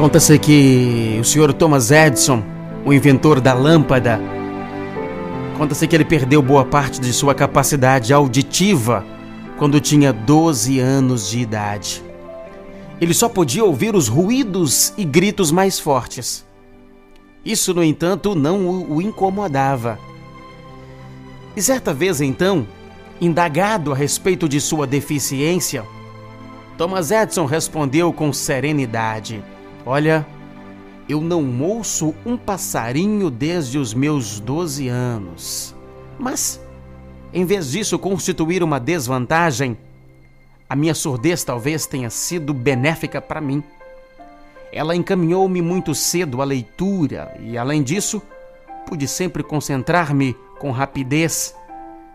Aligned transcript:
Conta-se 0.00 0.38
que 0.38 1.18
o 1.20 1.24
senhor 1.24 1.52
Thomas 1.52 1.90
Edison, 1.90 2.42
o 2.86 2.90
inventor 2.90 3.38
da 3.38 3.52
lâmpada, 3.52 4.18
conta-se 5.58 5.86
que 5.86 5.94
ele 5.94 6.06
perdeu 6.06 6.40
boa 6.40 6.64
parte 6.64 6.98
de 6.98 7.12
sua 7.12 7.34
capacidade 7.34 8.10
auditiva 8.10 9.04
quando 9.58 9.78
tinha 9.78 10.10
12 10.10 10.80
anos 10.80 11.28
de 11.28 11.40
idade. 11.40 12.02
Ele 12.98 13.12
só 13.12 13.28
podia 13.28 13.62
ouvir 13.62 13.94
os 13.94 14.08
ruídos 14.08 14.94
e 14.96 15.04
gritos 15.04 15.52
mais 15.52 15.78
fortes. 15.78 16.46
Isso, 17.44 17.74
no 17.74 17.84
entanto, 17.84 18.34
não 18.34 18.90
o 18.90 19.02
incomodava. 19.02 19.98
E 21.54 21.60
certa 21.60 21.92
vez, 21.92 22.22
então, 22.22 22.66
indagado 23.20 23.92
a 23.92 23.94
respeito 23.94 24.48
de 24.48 24.62
sua 24.62 24.86
deficiência, 24.86 25.84
Thomas 26.78 27.10
Edison 27.10 27.44
respondeu 27.44 28.10
com 28.14 28.32
serenidade: 28.32 29.44
Olha, 29.84 30.26
eu 31.08 31.20
não 31.20 31.62
ouço 31.62 32.14
um 32.24 32.36
passarinho 32.36 33.30
desde 33.30 33.78
os 33.78 33.94
meus 33.94 34.38
12 34.38 34.88
anos. 34.88 35.74
Mas, 36.18 36.60
em 37.32 37.44
vez 37.44 37.72
disso 37.72 37.98
constituir 37.98 38.62
uma 38.62 38.78
desvantagem, 38.78 39.76
a 40.68 40.76
minha 40.76 40.94
surdez 40.94 41.42
talvez 41.42 41.86
tenha 41.86 42.10
sido 42.10 42.54
benéfica 42.54 43.20
para 43.20 43.40
mim. 43.40 43.62
Ela 44.72 44.94
encaminhou-me 44.94 45.60
muito 45.60 45.94
cedo 45.94 46.40
à 46.40 46.44
leitura 46.44 47.36
e, 47.40 47.58
além 47.58 47.82
disso, 47.82 48.22
pude 48.86 49.08
sempre 49.08 49.42
concentrar-me 49.42 50.36
com 50.60 50.70
rapidez, 50.70 51.56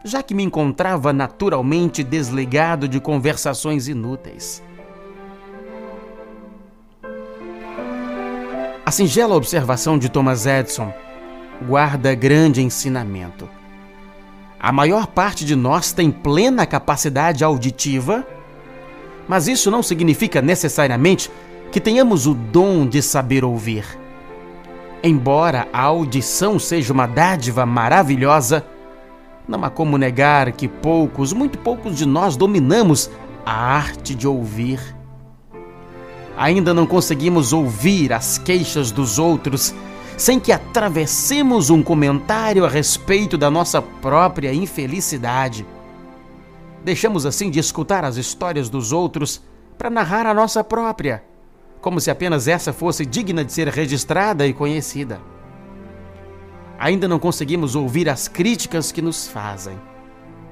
já 0.06 0.24
que 0.24 0.34
me 0.34 0.44
encontrava 0.44 1.12
naturalmente 1.12 2.04
desligado 2.04 2.88
de 2.88 3.02
conversações 3.02 3.88
inúteis. 3.90 4.64
A 8.86 8.92
singela 8.92 9.36
observação 9.36 9.98
de 9.98 10.10
Thomas 10.10 10.46
Edison 10.46 10.94
guarda 11.68 12.14
grande 12.14 12.62
ensinamento. 12.62 13.50
A 14.60 14.72
maior 14.72 15.08
parte 15.08 15.44
de 15.44 15.56
nós 15.56 15.92
tem 15.92 16.12
plena 16.12 16.68
capacidade 16.68 17.44
auditiva, 17.44 18.24
mas 19.28 19.48
isso 19.48 19.72
não 19.72 19.82
significa 19.82 20.40
necessariamente 20.40 21.32
que 21.72 21.82
tenhamos 21.82 22.28
o 22.28 22.36
dom 22.36 22.86
de 22.86 23.02
saber 23.02 23.44
ouvir. 23.44 23.86
Embora 25.02 25.68
a 25.74 25.82
audição 25.82 26.60
seja 26.60 26.94
uma 26.94 27.08
dádiva 27.08 27.66
maravilhosa, 27.66 28.64
não 29.48 29.66
há 29.66 29.70
como 29.72 29.98
negar 29.98 30.52
que 30.52 30.68
poucos, 30.68 31.34
muito 31.34 31.58
poucos 31.58 31.98
de 31.98 32.06
nós 32.06 32.38
dominamos 32.38 33.10
a 33.44 33.52
arte 33.52 34.14
de 34.14 34.28
ouvir. 34.28 34.95
Ainda 36.38 36.74
não 36.74 36.86
conseguimos 36.86 37.54
ouvir 37.54 38.12
as 38.12 38.38
queixas 38.38 38.92
dos 38.92 39.18
outros 39.18 39.74
sem 40.18 40.40
que 40.40 40.52
atravessemos 40.52 41.70
um 41.70 41.84
comentário 41.84 42.66
a 42.66 42.70
respeito 42.70 43.38
da 43.38 43.52
nossa 43.52 43.82
própria 43.82 44.54
infelicidade. 44.54 45.66
Deixamos 46.84 47.26
assim 47.26 47.50
de 47.50 47.60
escutar 47.60 48.06
as 48.06 48.16
histórias 48.16 48.70
dos 48.70 48.92
outros 48.92 49.42
para 49.78 49.90
narrar 49.90 50.26
a 50.26 50.34
nossa 50.34 50.64
própria, 50.64 51.24
como 51.82 52.00
se 52.00 52.10
apenas 52.10 52.48
essa 52.48 52.72
fosse 52.72 53.06
digna 53.06 53.44
de 53.44 53.52
ser 53.52 53.68
registrada 53.68 54.48
e 54.48 54.54
conhecida. 54.54 55.20
Ainda 56.80 57.08
não 57.08 57.20
conseguimos 57.20 57.76
ouvir 57.76 58.10
as 58.10 58.28
críticas 58.28 58.92
que 58.92 59.02
nos 59.02 59.28
fazem. 59.28 59.78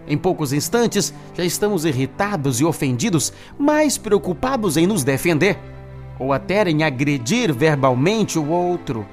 Em 0.07 0.17
poucos 0.17 0.51
instantes 0.51 1.13
já 1.33 1.45
estamos 1.45 1.85
irritados 1.85 2.59
e 2.59 2.65
ofendidos, 2.65 3.31
mais 3.57 3.97
preocupados 3.97 4.75
em 4.75 4.85
nos 4.85 5.03
defender 5.03 5.72
ou 6.19 6.33
até 6.33 6.69
em 6.69 6.83
agredir 6.83 7.53
verbalmente 7.53 8.37
o 8.37 8.49
outro. 8.49 9.05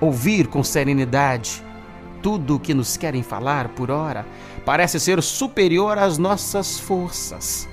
Ouvir 0.00 0.46
com 0.46 0.62
serenidade 0.62 1.62
tudo 2.22 2.56
o 2.56 2.60
que 2.60 2.74
nos 2.74 2.96
querem 2.96 3.22
falar 3.22 3.68
por 3.68 3.90
hora 3.90 4.26
parece 4.64 5.00
ser 5.00 5.22
superior 5.22 5.98
às 5.98 6.18
nossas 6.18 6.78
forças. 6.78 7.68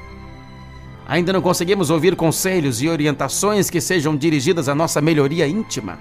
Ainda 1.08 1.32
não 1.32 1.42
conseguimos 1.42 1.90
ouvir 1.90 2.16
conselhos 2.16 2.82
e 2.82 2.90
orientações 2.90 3.70
que 3.70 3.80
sejam 3.80 4.16
dirigidas 4.16 4.68
à 4.68 4.76
nossa 4.76 5.00
melhoria 5.00 5.48
íntima. 5.48 6.00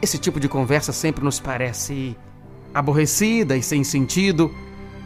Esse 0.00 0.18
tipo 0.18 0.38
de 0.38 0.48
conversa 0.48 0.92
sempre 0.92 1.24
nos 1.24 1.40
parece 1.40 2.16
aborrecida 2.72 3.56
e 3.56 3.62
sem 3.62 3.82
sentido. 3.82 4.54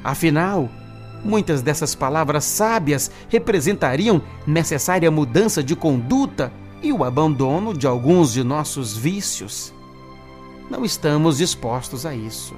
Afinal, 0.04 0.68
Muitas 1.22 1.60
dessas 1.60 1.94
palavras 1.94 2.44
sábias 2.44 3.10
representariam 3.28 4.22
necessária 4.46 5.10
mudança 5.10 5.62
de 5.62 5.76
conduta 5.76 6.52
e 6.82 6.92
o 6.92 7.04
abandono 7.04 7.76
de 7.76 7.86
alguns 7.86 8.32
de 8.32 8.42
nossos 8.42 8.96
vícios. 8.96 9.74
Não 10.70 10.84
estamos 10.84 11.38
dispostos 11.38 12.06
a 12.06 12.14
isso. 12.14 12.54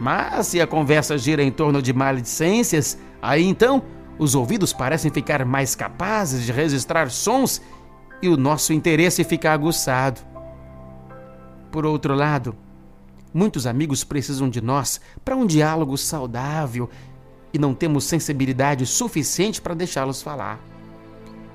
Mas 0.00 0.48
se 0.48 0.60
a 0.60 0.66
conversa 0.66 1.18
gira 1.18 1.42
em 1.42 1.50
torno 1.50 1.82
de 1.82 1.92
maledicências, 1.92 2.98
aí 3.20 3.44
então 3.44 3.82
os 4.18 4.34
ouvidos 4.34 4.72
parecem 4.72 5.10
ficar 5.10 5.44
mais 5.44 5.74
capazes 5.74 6.44
de 6.44 6.52
registrar 6.52 7.10
sons 7.10 7.60
e 8.22 8.28
o 8.28 8.36
nosso 8.36 8.72
interesse 8.72 9.22
fica 9.24 9.52
aguçado. 9.52 10.20
Por 11.70 11.84
outro 11.84 12.14
lado, 12.14 12.54
muitos 13.34 13.66
amigos 13.66 14.04
precisam 14.04 14.48
de 14.48 14.60
nós 14.60 15.00
para 15.24 15.36
um 15.36 15.46
diálogo 15.46 15.96
saudável 15.98 16.88
e 17.52 17.58
não 17.58 17.74
temos 17.74 18.04
sensibilidade 18.04 18.86
suficiente 18.86 19.60
para 19.60 19.74
deixá-los 19.74 20.22
falar. 20.22 20.58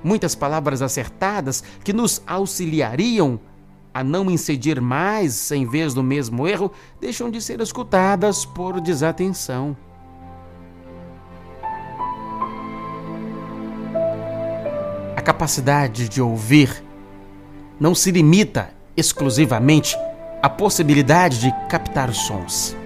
Muitas 0.02 0.34
palavras 0.34 0.80
acertadas 0.80 1.62
que 1.82 1.92
nos 1.92 2.22
auxiliariam 2.26 3.40
a 3.92 4.04
não 4.04 4.30
incidir 4.30 4.80
mais 4.80 5.50
em 5.50 5.66
vez 5.66 5.92
do 5.92 6.02
mesmo 6.02 6.46
erro 6.46 6.70
deixam 7.00 7.30
de 7.30 7.40
ser 7.40 7.60
escutadas 7.60 8.44
por 8.44 8.80
desatenção. 8.80 9.76
A 15.16 15.20
capacidade 15.20 16.08
de 16.08 16.22
ouvir 16.22 16.84
não 17.80 17.92
se 17.94 18.12
limita 18.12 18.70
exclusivamente 18.96 19.96
à 20.40 20.48
possibilidade 20.48 21.40
de 21.40 21.52
captar 21.68 22.14
sons. 22.14 22.77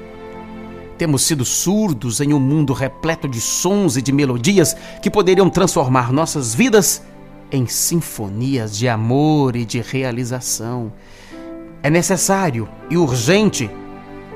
Temos 1.03 1.23
sido 1.23 1.45
surdos 1.45 2.21
em 2.21 2.33
um 2.33 2.39
mundo 2.39 2.73
repleto 2.73 3.27
de 3.27 3.41
sons 3.41 3.97
e 3.97 4.01
de 4.03 4.13
melodias 4.13 4.77
que 5.03 5.11
poderiam 5.11 5.51
transformar 5.51 6.13
nossas 6.13 6.55
vidas 6.55 7.03
em 7.51 7.67
sinfonias 7.67 8.79
de 8.79 8.89
amor 8.89 9.57
e 9.57 9.65
de 9.65 9.81
realização. 9.81 10.93
É 11.83 11.91
necessário 11.91 12.69
e 12.89 12.97
urgente 12.97 13.69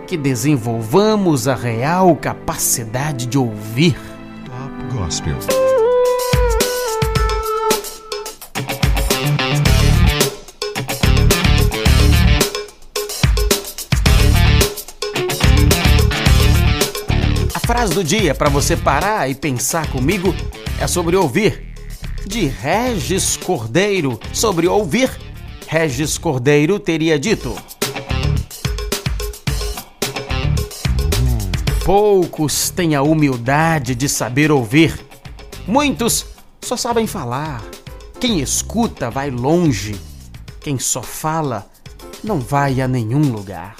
que 0.08 0.16
desenvolvamos 0.16 1.46
a 1.46 1.54
real 1.54 2.16
capacidade 2.16 3.26
de 3.26 3.38
ouvir. 3.38 3.96
Top 4.44 4.98
Gospel. 4.98 5.65
Frase 17.66 17.94
do 17.94 18.04
dia 18.04 18.32
para 18.32 18.48
você 18.48 18.76
parar 18.76 19.28
e 19.28 19.34
pensar 19.34 19.90
comigo 19.90 20.32
é 20.80 20.86
sobre 20.86 21.16
ouvir. 21.16 21.74
De 22.24 22.46
Regis 22.46 23.36
Cordeiro. 23.36 24.20
Sobre 24.32 24.68
ouvir, 24.68 25.10
Regis 25.66 26.16
Cordeiro 26.16 26.78
teria 26.78 27.18
dito: 27.18 27.56
Poucos 31.84 32.70
têm 32.70 32.94
a 32.94 33.02
humildade 33.02 33.96
de 33.96 34.08
saber 34.08 34.52
ouvir. 34.52 34.96
Muitos 35.66 36.24
só 36.62 36.76
sabem 36.76 37.08
falar. 37.08 37.64
Quem 38.20 38.38
escuta 38.38 39.10
vai 39.10 39.28
longe. 39.28 39.96
Quem 40.60 40.78
só 40.78 41.02
fala 41.02 41.68
não 42.22 42.38
vai 42.38 42.80
a 42.80 42.86
nenhum 42.86 43.22
lugar. 43.32 43.74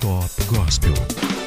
Top 0.00 0.44
Gospel. 0.44 1.37